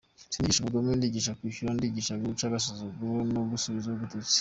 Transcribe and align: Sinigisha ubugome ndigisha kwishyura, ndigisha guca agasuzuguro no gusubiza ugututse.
Sinigisha 0.33 0.61
ubugome 0.63 0.91
ndigisha 0.95 1.37
kwishyura, 1.39 1.75
ndigisha 1.77 2.13
guca 2.21 2.43
agasuzuguro 2.47 3.19
no 3.33 3.41
gusubiza 3.51 3.87
ugututse. 3.91 4.29